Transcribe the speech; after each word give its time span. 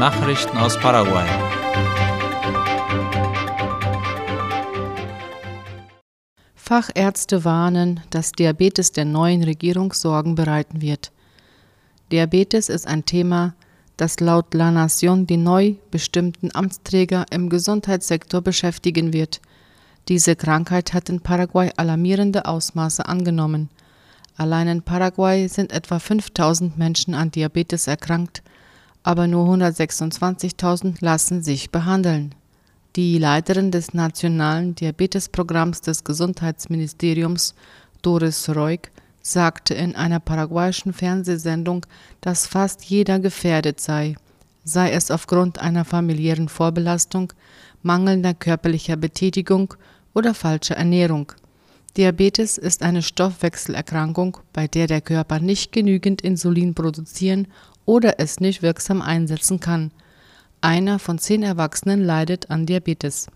Nachrichten 0.00 0.56
aus 0.56 0.78
Paraguay. 0.78 1.28
Fachärzte 6.54 7.44
warnen, 7.44 8.00
dass 8.08 8.32
Diabetes 8.32 8.92
der 8.92 9.04
neuen 9.04 9.42
Regierung 9.42 9.92
Sorgen 9.92 10.36
bereiten 10.36 10.80
wird. 10.80 11.12
Diabetes 12.12 12.70
ist 12.70 12.86
ein 12.86 13.04
Thema, 13.04 13.54
das 13.98 14.20
laut 14.20 14.54
La 14.54 14.70
Nation 14.70 15.26
die 15.26 15.36
neu 15.36 15.74
bestimmten 15.90 16.48
Amtsträger 16.54 17.26
im 17.30 17.50
Gesundheitssektor 17.50 18.40
beschäftigen 18.40 19.12
wird. 19.12 19.42
Diese 20.08 20.34
Krankheit 20.34 20.94
hat 20.94 21.10
in 21.10 21.20
Paraguay 21.20 21.72
alarmierende 21.76 22.46
Ausmaße 22.46 23.04
angenommen. 23.04 23.68
Allein 24.38 24.66
in 24.66 24.80
Paraguay 24.80 25.46
sind 25.46 25.72
etwa 25.72 25.98
5000 25.98 26.78
Menschen 26.78 27.12
an 27.12 27.30
Diabetes 27.30 27.86
erkrankt, 27.86 28.42
aber 29.02 29.26
nur 29.26 29.46
126.000 29.48 30.96
lassen 31.00 31.42
sich 31.42 31.70
behandeln. 31.70 32.34
Die 32.96 33.18
Leiterin 33.18 33.70
des 33.70 33.94
nationalen 33.94 34.74
Diabetesprogramms 34.74 35.80
des 35.80 36.02
Gesundheitsministeriums, 36.04 37.54
Doris 38.02 38.48
Reuk, 38.48 38.90
sagte 39.22 39.74
in 39.74 39.94
einer 39.94 40.20
paraguayischen 40.20 40.92
Fernsehsendung, 40.92 41.86
dass 42.20 42.46
fast 42.46 42.84
jeder 42.84 43.18
gefährdet 43.18 43.80
sei, 43.80 44.16
sei 44.64 44.90
es 44.92 45.10
aufgrund 45.10 45.58
einer 45.58 45.84
familiären 45.84 46.48
Vorbelastung, 46.48 47.32
mangelnder 47.82 48.34
körperlicher 48.34 48.96
Betätigung 48.96 49.74
oder 50.14 50.34
falscher 50.34 50.76
Ernährung. 50.76 51.32
Diabetes 51.96 52.56
ist 52.56 52.82
eine 52.82 53.02
Stoffwechselerkrankung, 53.02 54.38
bei 54.52 54.68
der 54.68 54.86
der 54.86 55.00
Körper 55.00 55.40
nicht 55.40 55.72
genügend 55.72 56.22
Insulin 56.22 56.74
produzieren 56.74 57.48
oder 57.84 58.20
es 58.20 58.38
nicht 58.38 58.62
wirksam 58.62 59.02
einsetzen 59.02 59.58
kann. 59.58 59.90
Einer 60.60 60.98
von 60.98 61.18
zehn 61.18 61.42
Erwachsenen 61.42 62.04
leidet 62.04 62.50
an 62.50 62.66
Diabetes. 62.66 63.26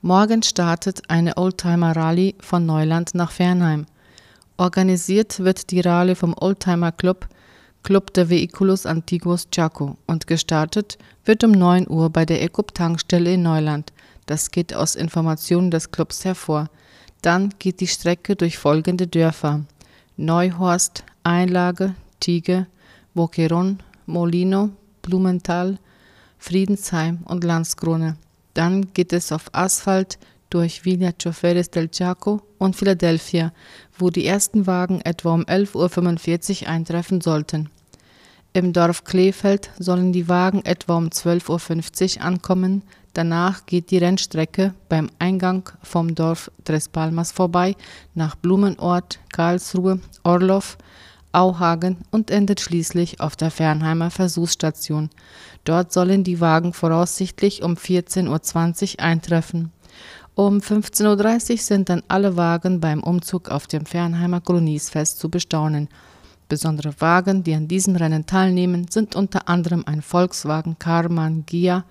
Morgen 0.00 0.42
startet 0.42 1.10
eine 1.10 1.36
Oldtimer-Rallye 1.36 2.36
von 2.40 2.64
Neuland 2.64 3.14
nach 3.14 3.30
Fernheim. 3.30 3.86
Organisiert 4.56 5.40
wird 5.40 5.70
die 5.70 5.80
Rallye 5.80 6.14
vom 6.14 6.34
Oldtimer 6.38 6.92
Club 6.92 7.28
Club 7.82 8.14
de 8.14 8.30
Vehiculos 8.30 8.86
Antiguos 8.86 9.50
Chaco 9.50 9.98
und 10.06 10.26
gestartet 10.26 10.96
wird 11.26 11.44
um 11.44 11.50
9 11.50 11.86
Uhr 11.88 12.08
bei 12.08 12.24
der 12.24 12.42
Ecup-Tankstelle 12.42 13.34
in 13.34 13.42
Neuland. 13.42 13.92
Das 14.26 14.50
geht 14.50 14.74
aus 14.74 14.94
Informationen 14.94 15.70
des 15.70 15.90
Clubs 15.90 16.24
hervor. 16.24 16.70
Dann 17.22 17.50
geht 17.58 17.80
die 17.80 17.86
Strecke 17.86 18.36
durch 18.36 18.58
folgende 18.58 19.06
Dörfer: 19.06 19.64
Neuhorst, 20.16 21.04
Einlage, 21.22 21.94
Tiege, 22.20 22.66
Boquerón, 23.14 23.78
Molino, 24.06 24.70
Blumenthal, 25.02 25.78
Friedensheim 26.38 27.20
und 27.24 27.44
Landskrone. 27.44 28.16
Dann 28.54 28.92
geht 28.92 29.12
es 29.12 29.32
auf 29.32 29.46
Asphalt 29.52 30.18
durch 30.50 30.84
Villa 30.84 31.12
Choferes 31.12 31.70
del 31.70 31.88
Chaco 31.88 32.42
und 32.58 32.76
Philadelphia, 32.76 33.52
wo 33.98 34.10
die 34.10 34.26
ersten 34.26 34.66
Wagen 34.66 35.00
etwa 35.00 35.34
um 35.34 35.42
11.45 35.42 36.62
Uhr 36.62 36.68
eintreffen 36.68 37.20
sollten. 37.20 37.70
Im 38.52 38.72
Dorf 38.72 39.02
Kleefeld 39.02 39.70
sollen 39.78 40.12
die 40.12 40.28
Wagen 40.28 40.64
etwa 40.64 40.96
um 40.96 41.08
12.50 41.08 42.18
Uhr 42.18 42.24
ankommen, 42.24 42.82
danach 43.14 43.66
geht 43.66 43.90
die 43.90 43.98
Rennstrecke 43.98 44.74
beim 44.88 45.08
Eingang 45.18 45.70
vom 45.82 46.14
Dorf 46.14 46.50
Tres 46.64 46.88
Palmas 46.88 47.32
vorbei 47.32 47.76
nach 48.14 48.36
Blumenort, 48.36 49.18
Karlsruhe, 49.32 50.00
Orloff, 50.22 50.76
Auhagen 51.32 51.98
und 52.10 52.30
endet 52.30 52.60
schließlich 52.60 53.20
auf 53.20 53.36
der 53.36 53.50
Fernheimer 53.50 54.10
Versuchsstation. 54.10 55.10
Dort 55.64 55.92
sollen 55.92 56.24
die 56.24 56.40
Wagen 56.40 56.72
voraussichtlich 56.72 57.62
um 57.62 57.74
14.20 57.74 58.98
Uhr 58.98 59.04
eintreffen. 59.04 59.72
Um 60.36 60.58
15.30 60.58 61.50
Uhr 61.52 61.58
sind 61.58 61.88
dann 61.88 62.02
alle 62.08 62.36
Wagen 62.36 62.80
beim 62.80 63.02
Umzug 63.02 63.50
auf 63.50 63.66
dem 63.66 63.86
Fernheimer 63.86 64.40
Koloniesfest 64.40 65.18
zu 65.18 65.28
bestaunen. 65.28 65.88
Besondere 66.48 66.94
Wagen, 67.00 67.42
die 67.42 67.54
an 67.54 67.68
diesem 67.68 67.96
Rennen 67.96 68.26
teilnehmen, 68.26 68.86
sind 68.90 69.16
unter 69.16 69.48
anderem 69.48 69.82
ein 69.86 70.02
Volkswagen 70.02 70.78
Karmann 70.78 71.44
Gia, 71.46 71.84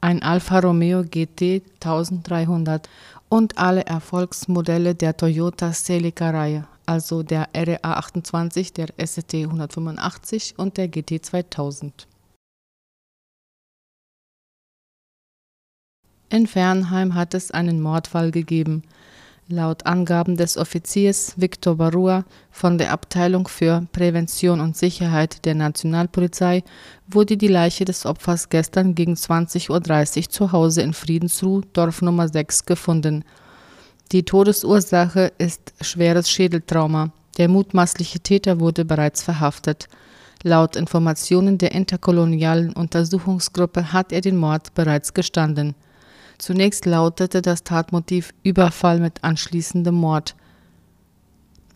ein 0.00 0.22
Alfa 0.22 0.60
Romeo 0.60 1.02
GT 1.02 1.62
1300 1.82 2.88
und 3.28 3.58
alle 3.58 3.84
Erfolgsmodelle 3.84 4.94
der 4.94 5.16
Toyota 5.16 5.72
Celica-Reihe, 5.72 6.66
also 6.86 7.22
der 7.22 7.52
RA28, 7.52 8.72
der 8.74 8.88
ST 9.04 9.34
185 9.34 10.58
und 10.58 10.76
der 10.76 10.88
GT 10.88 11.24
2000. 11.24 12.06
In 16.30 16.46
Fernheim 16.46 17.14
hat 17.14 17.34
es 17.34 17.50
einen 17.50 17.80
Mordfall 17.80 18.30
gegeben. 18.30 18.82
Laut 19.50 19.86
Angaben 19.86 20.36
des 20.36 20.58
Offiziers 20.58 21.32
Victor 21.38 21.76
Barua 21.76 22.26
von 22.50 22.76
der 22.76 22.92
Abteilung 22.92 23.48
für 23.48 23.86
Prävention 23.92 24.60
und 24.60 24.76
Sicherheit 24.76 25.42
der 25.46 25.54
Nationalpolizei 25.54 26.62
wurde 27.06 27.38
die 27.38 27.48
Leiche 27.48 27.86
des 27.86 28.04
Opfers 28.04 28.50
gestern 28.50 28.94
gegen 28.94 29.14
20.30 29.14 29.70
Uhr 29.70 30.28
zu 30.28 30.52
Hause 30.52 30.82
in 30.82 30.92
Friedensruh, 30.92 31.62
Dorf 31.72 32.02
Nummer 32.02 32.28
6, 32.28 32.66
gefunden. 32.66 33.24
Die 34.12 34.22
Todesursache 34.22 35.32
ist 35.38 35.72
schweres 35.80 36.30
Schädeltrauma. 36.30 37.10
Der 37.38 37.48
mutmaßliche 37.48 38.20
Täter 38.20 38.60
wurde 38.60 38.84
bereits 38.84 39.22
verhaftet. 39.22 39.88
Laut 40.42 40.76
Informationen 40.76 41.56
der 41.56 41.72
interkolonialen 41.72 42.74
Untersuchungsgruppe 42.74 43.94
hat 43.94 44.12
er 44.12 44.20
den 44.20 44.36
Mord 44.36 44.74
bereits 44.74 45.14
gestanden. 45.14 45.74
Zunächst 46.38 46.86
lautete 46.86 47.42
das 47.42 47.64
Tatmotiv 47.64 48.32
Überfall 48.44 49.00
mit 49.00 49.24
anschließendem 49.24 49.94
Mord. 49.94 50.36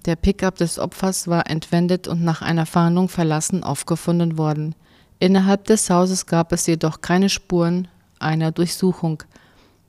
Der 0.07 0.17
Pickup 0.17 0.57
des 0.57 0.79
Opfers 0.79 1.29
war 1.29 1.49
entwendet 1.51 2.09
und 2.09 2.23
nach 2.23 2.43
einer 2.43 2.67
Fahndung 2.67 3.09
verlassen 3.09 3.63
aufgefunden 3.63 4.39
worden. 4.39 4.75
Innerhalb 5.19 5.65
des 5.67 5.91
Hauses 5.91 6.27
gab 6.27 6.53
es 6.53 6.67
jedoch 6.67 7.01
keine 7.01 7.29
Spuren 7.29 7.89
einer 8.19 8.53
Durchsuchung. 8.53 9.23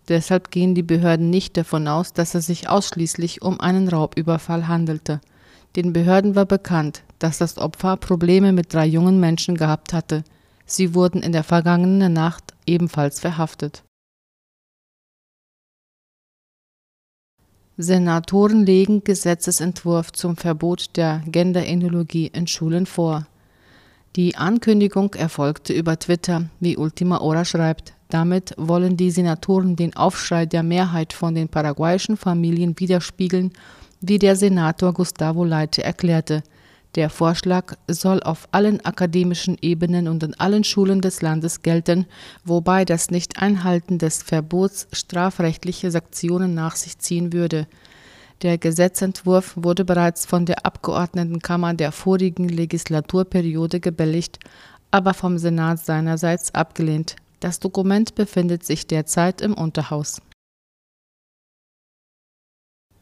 Deshalb 0.08 0.52
gehen 0.52 0.76
die 0.76 0.84
Behörden 0.84 1.30
nicht 1.30 1.56
davon 1.56 1.88
aus, 1.88 2.14
dass 2.14 2.36
es 2.36 2.48
sich 2.48 2.68
ausschließlich 2.68 3.42
um 3.42 3.60
einen 3.60 3.88
Raubüberfall 3.88 4.68
handelte. 4.68 5.22
Den 5.76 5.94
Behörden 5.94 6.36
war 6.36 6.46
bekannt, 6.46 7.04
dass 7.20 7.38
das 7.38 7.58
Opfer 7.58 7.98
Probleme 7.98 8.52
mit 8.52 8.74
drei 8.74 8.86
jungen 8.86 9.20
Menschen 9.20 9.56
gehabt 9.56 9.94
hatte. 9.94 10.24
Sie 10.66 10.94
wurden 10.94 11.24
in 11.24 11.32
der 11.32 11.44
vergangenen 11.44 12.14
Nacht 12.14 12.54
ebenfalls 12.66 13.20
verhaftet. 13.20 13.84
Senatoren 17.78 18.68
legen 18.68 19.04
Gesetzesentwurf 19.04 20.12
zum 20.12 20.38
Verbot 20.38 20.96
der 20.96 21.24
Genderideologie 21.26 22.28
in 22.28 22.46
Schulen 22.46 22.86
vor. 22.86 23.26
Die 24.16 24.36
Ankündigung 24.36 25.16
erfolgte 25.16 25.74
über 25.74 25.98
Twitter, 25.98 26.50
wie 26.60 26.78
Ultima 26.78 27.20
Hora 27.20 27.46
schreibt. 27.46 27.94
Damit 28.10 28.54
wollen 28.58 28.96
die 28.96 29.10
Senatoren 29.10 29.76
den 29.76 29.96
Aufschrei 29.96 30.46
der 30.46 30.62
Mehrheit 30.62 31.14
von 31.14 31.34
den 31.34 31.50
paraguayischen 31.50 32.16
Familien 32.16 32.80
widerspiegeln, 32.80 33.52
wie 34.02 34.20
der 34.20 34.36
Senator 34.36 34.94
Gustavo 34.94 35.44
Leite 35.44 35.84
erklärte. 35.84 36.44
Der 36.96 37.10
Vorschlag 37.10 37.76
soll 37.88 38.22
auf 38.22 38.48
allen 38.52 38.86
akademischen 38.86 39.58
Ebenen 39.62 40.08
und 40.08 40.22
in 40.22 40.40
allen 40.40 40.64
Schulen 40.64 41.02
des 41.02 41.24
Landes 41.24 41.64
gelten, 41.64 42.06
wobei 42.44 42.86
das 42.86 43.10
Nicht-Einhalten 43.10 43.98
des 43.98 44.22
Verbots 44.22 44.88
strafrechtliche 44.92 45.90
Sanktionen 45.90 46.54
nach 46.54 46.76
sich 46.76 47.00
ziehen 47.00 47.34
würde. 47.34 47.66
Der 48.44 48.60
Gesetzentwurf 48.60 49.54
wurde 49.56 49.86
bereits 49.86 50.26
von 50.26 50.46
der 50.46 50.66
Abgeordnetenkammer 50.66 51.74
der 51.74 51.92
vorigen 51.92 52.48
Legislaturperiode 52.48 53.80
gebilligt, 53.80 54.38
aber 54.92 55.16
vom 55.16 55.40
Senat 55.40 55.80
seinerseits 55.80 56.54
abgelehnt. 56.54 57.16
Das 57.40 57.60
Dokument 57.60 58.14
befindet 58.14 58.64
sich 58.64 58.86
derzeit 58.86 59.42
im 59.42 59.56
Unterhaus 59.56 60.22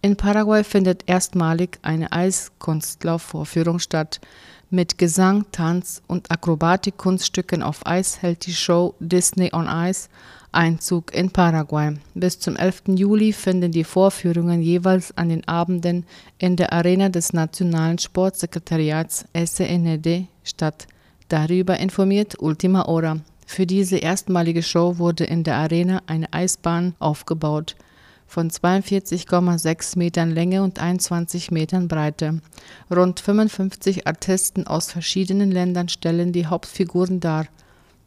in 0.02 0.16
Paraguay 0.16 0.64
findet 0.64 1.04
erstmalig 1.08 1.80
eine 1.82 2.12
Eiskunstlaufvorführung 2.12 3.80
statt. 3.80 4.20
Mit 4.70 4.98
Gesang, 4.98 5.46
Tanz 5.52 6.02
und 6.08 6.32
Akrobatikkunststücken 6.32 7.62
auf 7.62 7.86
Eis 7.86 8.22
hält 8.22 8.46
die 8.46 8.54
Show 8.54 8.96
Disney 9.00 9.52
on 9.54 9.68
Ice 9.68 10.08
Einzug 10.54 11.14
in 11.14 11.30
Paraguay. 11.30 11.96
Bis 12.14 12.40
zum 12.40 12.56
11. 12.56 12.84
Juli 12.96 13.32
finden 13.32 13.72
die 13.72 13.84
Vorführungen 13.84 14.62
jeweils 14.62 15.16
an 15.18 15.30
den 15.30 15.48
Abenden 15.48 16.06
in 16.40 16.56
der 16.56 16.74
Arena 16.74 17.10
des 17.10 17.32
Nationalen 17.32 17.98
Sportsekretariats 18.00 19.26
SNED 19.34 20.28
statt. 20.44 20.88
Darüber 21.30 21.80
informiert 21.80 22.36
Ultima 22.42 22.86
Hora. 22.86 23.18
Für 23.46 23.66
diese 23.66 23.98
erstmalige 23.98 24.64
Show 24.64 24.98
wurde 24.98 25.24
in 25.24 25.44
der 25.44 25.56
Arena 25.58 26.02
eine 26.08 26.32
Eisbahn 26.34 26.96
aufgebaut. 27.00 27.76
Von 28.32 28.50
42,6 28.50 29.98
Metern 29.98 30.32
Länge 30.32 30.64
und 30.64 30.80
21 30.80 31.52
Metern 31.52 31.90
Breite. 31.90 32.40
Rund 32.90 33.20
55 33.20 34.08
Artisten 34.08 34.66
aus 34.66 34.90
verschiedenen 34.90 35.52
Ländern 35.52 35.90
stellen 35.90 36.32
die 36.32 36.46
Hauptfiguren 36.46 37.20
dar. 37.20 37.48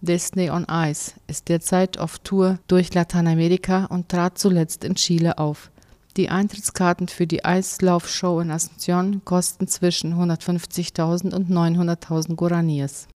Disney 0.01 0.49
on 0.51 0.67
Ice 0.71 1.13
ist 1.27 1.49
derzeit 1.51 1.99
auf 1.99 2.19
Tour 2.21 2.59
durch 2.69 2.95
Lateinamerika 2.95 3.85
und 3.87 4.09
trat 4.09 4.39
zuletzt 4.39 4.85
in 4.85 4.95
Chile 4.95 5.39
auf. 5.39 5.71
Die 6.17 6.31
Eintrittskarten 6.31 7.09
für 7.09 7.27
die 7.27 7.45
Eislaufshow 7.45 8.41
in 8.41 8.51
Asunción 8.51 9.21
kosten 9.25 9.69
zwischen 9.69 10.15
150.000 10.15 11.35
und 11.35 11.51
900.000 11.51 12.35
Guaraníes. 12.35 13.09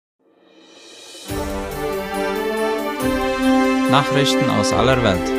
Nachrichten 3.91 4.51
aus 4.51 4.73
aller 4.75 5.03
Welt. 5.03 5.38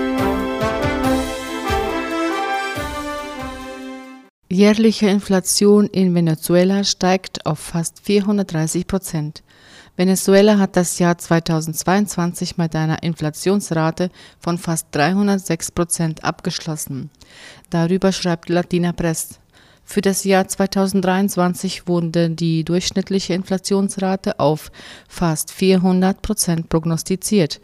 Jährliche 4.60 5.08
Inflation 5.08 5.88
in 5.88 6.14
Venezuela 6.14 6.84
steigt 6.84 7.46
auf 7.46 7.60
fast 7.60 8.02
430 8.02 8.88
Prozent. 8.88 9.42
Venezuela 9.96 10.60
hat 10.60 10.76
das 10.76 11.00
Jahr 11.00 11.18
2022 11.18 12.58
mit 12.58 12.76
einer 12.76 13.02
Inflationsrate 13.02 14.12
von 14.38 14.58
fast 14.58 14.88
306 14.92 15.72
Prozent 15.72 16.26
abgeschlossen. 16.26 17.10
Darüber 17.70 18.12
schreibt 18.12 18.50
Latina 18.50 18.92
Press. 18.92 19.40
Für 19.86 20.02
das 20.02 20.26
Jahr 20.26 20.46
2023 20.46 21.88
wurde 21.88 22.30
die 22.30 22.66
durchschnittliche 22.66 23.36
Inflationsrate 23.36 24.42
auf 24.42 24.74
fast 25.08 25.54
400 25.54 26.22
Prozent 26.22 26.68
prognostiziert. 26.68 27.62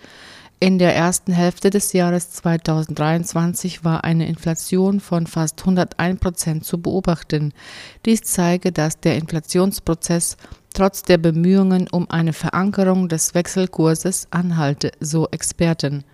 In 0.62 0.80
der 0.80 0.96
ersten 0.96 1.34
Hälfte 1.34 1.70
des 1.70 1.92
Jahres 1.92 2.32
2023 2.32 3.84
war 3.84 4.06
eine 4.06 4.26
Inflation 4.26 5.02
von 5.02 5.28
fast 5.28 5.60
101 5.60 6.22
Prozent 6.22 6.64
zu 6.64 6.82
beobachten. 6.82 7.54
Dies 8.06 8.22
zeige, 8.22 8.72
dass 8.72 9.02
der 9.02 9.18
Inflationsprozess 9.18 10.38
trotz 10.74 11.04
der 11.04 11.18
Bemühungen 11.18 11.90
um 11.92 12.10
eine 12.10 12.32
Verankerung 12.32 13.10
des 13.10 13.34
Wechselkurses 13.34 14.30
anhalte, 14.32 14.94
so 15.02 15.28
Experten. 15.28 16.06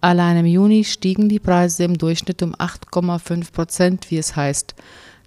Allein 0.00 0.36
im 0.36 0.46
Juni 0.46 0.84
stiegen 0.84 1.28
die 1.28 1.40
Preise 1.40 1.82
im 1.82 1.98
Durchschnitt 1.98 2.44
um 2.44 2.54
8,5 2.54 3.52
Prozent, 3.52 4.10
wie 4.12 4.18
es 4.18 4.36
heißt. 4.36 4.76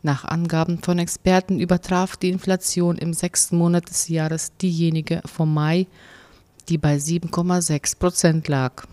Nach 0.04 0.24
Angaben 0.24 0.80
von 0.82 1.00
Experten 1.00 1.60
übertraf 1.60 2.16
die 2.16 2.30
Inflation 2.30 2.98
im 2.98 3.14
sechsten 3.14 3.58
Monat 3.58 3.90
des 3.90 4.08
Jahres 4.08 4.56
diejenige 4.58 5.22
vom 5.26 5.54
Mai 5.54 5.88
die 6.70 6.78
bei 6.78 6.96
7,6 6.96 7.98
Prozent 7.98 8.48
lag. 8.48 8.86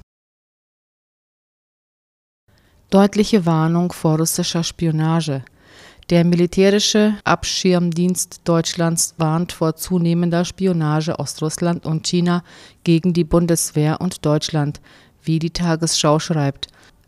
Deutliche 2.91 3.47
Warnung 3.47 3.93
vor 3.93 4.19
russischer 4.19 4.65
Spionage. 4.65 5.45
Der 6.11 6.25
militärische 6.25 7.15
Abschirmdienst 7.23 8.41
Deutschlands 8.43 9.15
warnt 9.19 9.53
vor 9.53 9.77
zunehmender 9.77 10.45
Spionage 10.45 11.17
aus 11.17 11.41
Russland 11.41 11.87
und 11.87 12.05
China 12.05 12.43
gegen 12.83 13.13
die 13.13 13.23
Bundeswehr 13.23 14.01
und 14.01 14.27
Deutschland, 14.27 14.81
wie 15.23 15.39
die 15.39 15.51
Tagesschau 15.51 16.19
schreibt. 16.19 16.67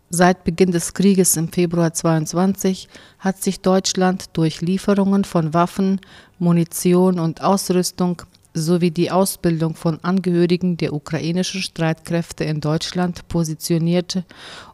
Seit 0.09 0.44
Beginn 0.44 0.70
des 0.70 0.94
Krieges 0.94 1.37
im 1.37 1.49
Februar 1.49 1.93
22 1.93 2.88
hat 3.19 3.43
sich 3.43 3.61
Deutschland 3.61 4.26
durch 4.35 4.61
Lieferungen 4.61 5.25
von 5.25 5.53
Waffen, 5.53 6.00
Munition 6.38 7.19
und 7.19 7.41
Ausrüstung 7.41 8.23
sowie 8.54 8.90
die 8.90 9.10
Ausbildung 9.10 9.75
von 9.75 10.02
Angehörigen 10.02 10.76
der 10.76 10.93
ukrainischen 10.93 11.62
Streitkräfte 11.62 12.44
in 12.44 12.60
Deutschland 12.60 13.26
positionierte 13.28 14.25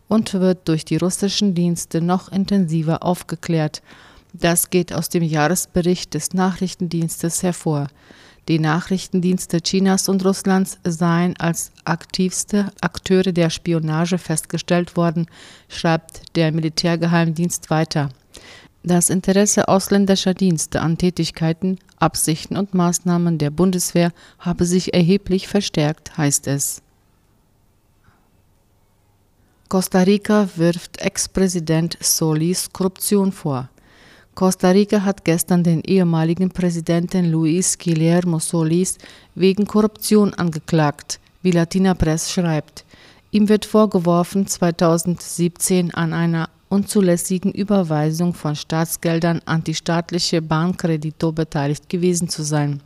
und 0.08 0.34
wird 0.34 0.68
durch 0.68 0.84
die 0.84 0.96
russischen 0.96 1.54
Dienste 1.54 2.00
noch 2.00 2.30
intensiver 2.32 3.02
aufgeklärt. 3.02 3.82
Das 4.32 4.70
geht 4.70 4.92
aus 4.92 5.08
dem 5.08 5.22
Jahresbericht 5.22 6.14
des 6.14 6.34
Nachrichtendienstes 6.34 7.42
hervor. 7.42 7.88
Die 8.48 8.58
Nachrichtendienste 8.58 9.60
Chinas 9.60 10.08
und 10.08 10.24
Russlands 10.24 10.78
seien 10.82 11.36
als 11.36 11.70
aktivste 11.84 12.72
Akteure 12.80 13.32
der 13.32 13.50
Spionage 13.50 14.16
festgestellt 14.16 14.96
worden, 14.96 15.26
schreibt 15.68 16.34
der 16.34 16.50
Militärgeheimdienst 16.52 17.68
weiter. 17.68 18.08
Das 18.82 19.10
Interesse 19.10 19.68
ausländischer 19.68 20.34
Dienste 20.34 20.80
an 20.80 20.98
Tätigkeiten, 20.98 21.78
Absichten 21.98 22.56
und 22.56 22.74
Maßnahmen 22.74 23.38
der 23.38 23.50
Bundeswehr 23.50 24.12
habe 24.38 24.64
sich 24.64 24.94
erheblich 24.94 25.48
verstärkt, 25.48 26.16
heißt 26.16 26.46
es. 26.46 26.82
Costa 29.68 30.00
Rica 30.00 30.48
wirft 30.56 30.98
Ex-Präsident 31.00 31.98
Solis 32.00 32.72
Korruption 32.72 33.32
vor. 33.32 33.68
Costa 34.34 34.70
Rica 34.70 35.02
hat 35.02 35.24
gestern 35.24 35.64
den 35.64 35.82
ehemaligen 35.82 36.48
Präsidenten 36.48 37.30
Luis 37.30 37.76
Guillermo 37.76 38.38
Solis 38.38 38.96
wegen 39.34 39.66
Korruption 39.66 40.32
angeklagt, 40.32 41.20
wie 41.42 41.50
Latina 41.50 41.94
Press 41.94 42.32
schreibt. 42.32 42.84
Ihm 43.30 43.48
wird 43.48 43.66
vorgeworfen, 43.66 44.46
2017 44.46 45.92
an 45.92 46.14
einer 46.14 46.48
unzulässigen 46.68 47.52
Überweisung 47.52 48.34
von 48.34 48.56
Staatsgeldern 48.56 49.40
an 49.44 49.64
die 49.64 49.74
staatliche 49.74 50.42
Bahnkredito 50.42 51.32
beteiligt 51.32 51.88
gewesen 51.88 52.28
zu 52.28 52.42
sein. 52.42 52.82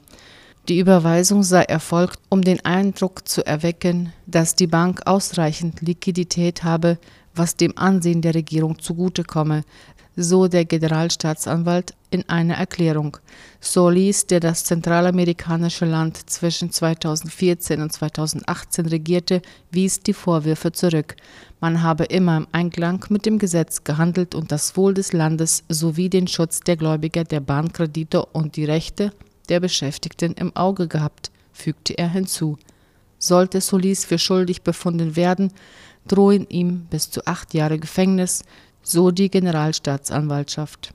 Die 0.69 0.79
Überweisung 0.79 1.43
sei 1.43 1.63
erfolgt, 1.63 2.21
um 2.29 2.43
den 2.43 2.65
Eindruck 2.65 3.27
zu 3.27 3.45
erwecken, 3.45 4.13
dass 4.27 4.55
die 4.55 4.69
Bank 4.69 5.03
ausreichend 5.07 5.81
Liquidität 5.81 6.63
habe, 6.63 6.99
was 7.35 7.57
dem 7.57 7.77
Ansehen 7.77 8.23
der 8.23 8.35
Regierung 8.35 8.79
zugutekomme, 8.79 9.65
so 10.17 10.49
der 10.49 10.65
Generalstaatsanwalt 10.65 11.95
in 12.11 12.29
einer 12.29 12.55
Erklärung. 12.55 13.17
Solis, 13.61 14.27
der 14.27 14.41
das 14.41 14.65
zentralamerikanische 14.65 15.85
Land 15.85 16.29
zwischen 16.29 16.71
2014 16.71 17.81
und 17.81 17.93
2018 17.93 18.87
regierte, 18.87 19.43
wies 19.71 20.01
die 20.01 20.13
Vorwürfe 20.13 20.73
zurück. 20.73 21.17
Man 21.61 21.83
habe 21.83 22.05
immer 22.05 22.39
im 22.39 22.47
Einklang 22.53 23.05
mit 23.09 23.25
dem 23.25 23.39
Gesetz 23.39 23.85
gehandelt 23.85 24.35
und 24.35 24.53
das 24.53 24.77
Wohl 24.77 24.95
des 24.95 25.13
Landes 25.13 25.65
sowie 25.69 26.11
den 26.11 26.27
Schutz 26.27 26.61
der 26.61 26.77
Gläubiger 26.77 27.25
der 27.25 27.41
Bahnkredite 27.41 28.25
und 28.27 28.57
die 28.57 28.65
Rechte 28.65 29.13
der 29.49 29.61
Beschäftigten 29.61 30.35
im 30.35 30.55
Auge 30.57 30.89
gehabt, 30.89 31.31
fügte 31.53 31.97
er 31.97 32.11
hinzu. 32.11 32.59
Sollte 33.19 33.61
Solis 33.61 34.05
für 34.05 34.19
schuldig 34.19 34.63
befunden 34.63 35.15
werden, 35.15 35.53
drohen 36.07 36.49
ihm 36.49 36.87
bis 36.91 37.11
zu 37.11 37.25
acht 37.27 37.55
Jahre 37.55 37.79
Gefängnis, 37.79 38.43
so 38.83 39.11
die 39.11 39.31
Generalstaatsanwaltschaft. 39.31 40.93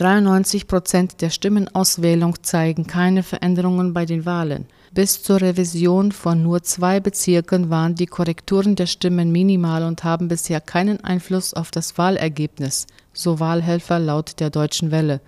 93 0.00 0.66
Prozent 0.66 1.20
der 1.20 1.28
Stimmenauswählung 1.28 2.42
zeigen 2.42 2.86
keine 2.86 3.22
Veränderungen 3.22 3.92
bei 3.92 4.06
den 4.06 4.24
Wahlen. 4.24 4.66
Bis 4.92 5.22
zur 5.22 5.42
Revision 5.42 6.10
von 6.10 6.42
nur 6.42 6.62
zwei 6.62 7.00
Bezirken 7.00 7.68
waren 7.68 7.94
die 7.94 8.06
Korrekturen 8.06 8.76
der 8.76 8.86
Stimmen 8.86 9.30
minimal 9.30 9.84
und 9.84 10.02
haben 10.02 10.28
bisher 10.28 10.62
keinen 10.62 11.04
Einfluss 11.04 11.52
auf 11.52 11.70
das 11.70 11.98
Wahlergebnis, 11.98 12.86
so 13.12 13.40
Wahlhelfer 13.40 13.98
laut 13.98 14.40
der 14.40 14.48
Deutschen 14.48 14.90
Welle. 14.90 15.20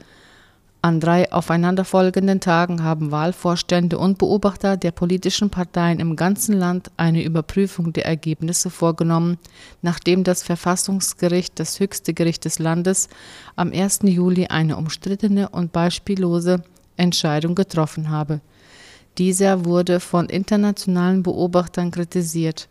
An 0.85 0.99
drei 0.99 1.31
aufeinanderfolgenden 1.31 2.41
Tagen 2.41 2.83
haben 2.83 3.13
Wahlvorstände 3.13 3.99
und 3.99 4.19
Beobachter 4.19 4.77
der 4.77 4.91
politischen 4.91 5.49
Parteien 5.49 6.01
im 6.01 6.17
ganzen 6.17 6.59
Land 6.59 6.91
eine 6.97 7.23
Überprüfung 7.23 7.93
der 7.93 8.05
Ergebnisse 8.05 8.69
vorgenommen, 8.69 9.39
nachdem 9.81 10.25
das 10.25 10.43
Verfassungsgericht, 10.43 11.61
das 11.61 11.79
höchste 11.79 12.15
Gericht 12.15 12.45
des 12.45 12.59
Landes, 12.59 13.09
am 13.55 13.71
1. 13.73 14.01
Juli 14.03 14.49
eine 14.49 14.77
umstrittene 14.77 15.51
und 15.51 15.71
beispiellose 15.71 16.65
Entscheidung 16.97 17.55
getroffen 17.55 18.11
habe. 18.11 18.41
Dieser 19.19 19.65
wurde 19.65 20.01
von 20.01 20.29
internationalen 20.29 21.23
Beobachtern 21.23 21.93
kritisiert. 21.93 22.69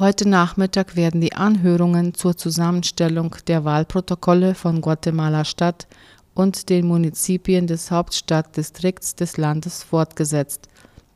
Heute 0.00 0.28
Nachmittag 0.28 0.96
werden 0.96 1.20
die 1.20 1.34
Anhörungen 1.34 2.14
zur 2.14 2.36
Zusammenstellung 2.36 3.36
der 3.46 3.64
Wahlprotokolle 3.64 4.56
von 4.56 4.80
Guatemala-Stadt 4.80 5.86
und 6.34 6.68
den 6.68 6.86
Munizipien 6.86 7.66
des 7.66 7.90
Hauptstadtdistrikts 7.90 9.14
des 9.14 9.36
Landes 9.36 9.82
fortgesetzt. 9.82 10.68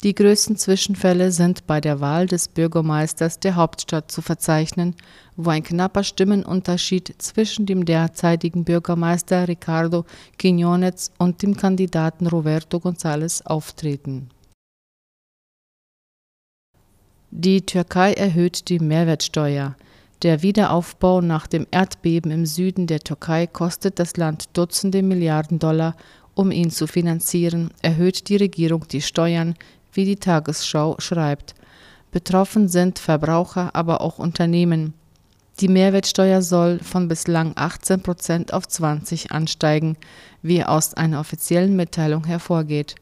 Die 0.05 0.15
größten 0.15 0.57
Zwischenfälle 0.57 1.33
sind 1.33 1.67
bei 1.67 1.81
der 1.81 2.01
Wahl 2.01 2.27
des 2.27 2.47
Bürgermeisters 2.47 3.41
der 3.41 3.57
Hauptstadt 3.57 4.13
zu 4.13 4.23
verzeichnen, 4.23 4.95
wo 5.37 5.51
ein 5.51 5.65
knapper 5.65 6.05
Stimmenunterschied 6.05 7.17
zwischen 7.19 7.67
dem 7.67 7.85
derzeitigen 7.85 8.65
Bürgermeister 8.65 9.49
Ricardo 9.49 10.05
Quiñones 10.41 11.11
und 11.19 11.43
dem 11.43 11.57
Kandidaten 11.57 12.29
Roberto 12.29 12.79
González 12.79 13.45
auftreten. 13.45 14.31
Die 17.33 17.67
Türkei 17.67 18.13
erhöht 18.13 18.69
die 18.69 18.79
Mehrwertsteuer. 18.79 19.77
Der 20.23 20.43
Wiederaufbau 20.43 21.21
nach 21.21 21.47
dem 21.47 21.65
Erdbeben 21.71 22.33
im 22.33 22.45
Süden 22.45 22.89
der 22.89 22.99
Türkei 22.99 23.47
kostet 23.47 24.01
das 24.01 24.17
Land 24.17 24.49
Dutzende 24.53 25.01
Milliarden 25.01 25.61
Dollar. 25.61 25.95
Um 26.35 26.51
ihn 26.51 26.71
zu 26.71 26.89
finanzieren, 26.89 27.71
erhöht 27.83 28.29
die 28.29 28.37
Regierung 28.37 28.89
die 28.89 29.01
Steuern, 29.01 29.55
wie 29.93 30.05
die 30.05 30.17
Tagesschau 30.17 30.97
schreibt. 30.99 31.55
Betroffen 32.11 32.67
sind 32.67 32.99
Verbraucher, 32.99 33.77
aber 33.77 34.01
auch 34.01 34.19
Unternehmen. 34.19 34.93
Die 35.61 35.69
Mehrwertsteuer 35.69 36.43
soll 36.43 36.81
von 36.81 37.07
bislang 37.07 37.53
18 37.55 38.03
Prozent 38.03 38.53
auf 38.53 38.67
20 38.67 39.31
ansteigen, 39.31 39.97
wie 40.43 40.65
aus 40.65 40.95
einer 40.95 41.21
offiziellen 41.21 41.77
Mitteilung 41.77 42.25
hervorgeht. 42.25 42.97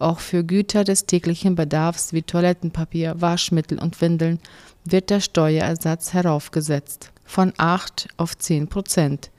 Auch 0.00 0.18
für 0.18 0.44
Güter 0.44 0.82
des 0.82 1.04
täglichen 1.04 1.54
Bedarfs 1.54 2.14
wie 2.14 2.22
Toilettenpapier, 2.22 3.20
Waschmittel 3.20 3.78
und 3.78 4.00
Windeln 4.00 4.40
wird 4.84 5.10
der 5.10 5.20
Steuerersatz 5.20 6.14
heraufgesetzt 6.14 7.12
von 7.26 7.52
8 7.58 8.08
auf 8.16 8.36
10 8.36 8.68
Prozent. 8.68 9.30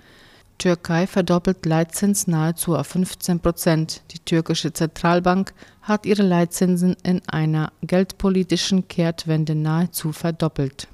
Türkei 0.60 1.08
verdoppelt 1.08 1.65
Leitzins 1.65 2.27
nahezu 2.27 2.77
auf 2.77 2.86
15 2.86 3.39
Prozent. 3.39 4.03
Die 4.12 4.20
türkische 4.20 4.72
Zentralbank 4.72 5.51
hat 5.82 6.06
ihre 6.06 6.22
Leitzinsen 6.22 6.96
in 7.01 7.27
einer 7.27 7.72
geldpolitischen 7.82 8.88
Kehrtwende 8.88 9.56
nahezu 9.56 10.12
verdoppelt. 10.12 10.88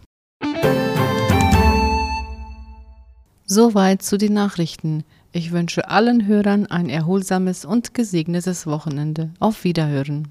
Soweit 3.49 4.01
zu 4.01 4.17
den 4.17 4.33
Nachrichten. 4.33 5.05
Ich 5.31 5.53
wünsche 5.53 5.87
allen 5.87 6.27
Hörern 6.27 6.65
ein 6.65 6.89
erholsames 6.89 7.63
und 7.63 7.93
gesegnetes 7.93 8.67
Wochenende. 8.67 9.31
Auf 9.39 9.63
Wiederhören. 9.63 10.27